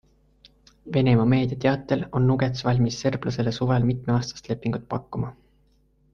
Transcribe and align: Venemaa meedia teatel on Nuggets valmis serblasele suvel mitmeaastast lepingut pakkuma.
Venemaa 0.95 1.25
meedia 1.33 1.57
teatel 1.65 2.05
on 2.21 2.25
Nuggets 2.31 2.65
valmis 2.69 2.97
serblasele 3.05 3.55
suvel 3.59 3.87
mitmeaastast 3.93 4.51
lepingut 4.55 4.89
pakkuma. 4.97 5.33